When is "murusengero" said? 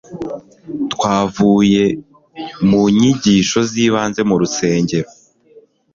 4.29-5.09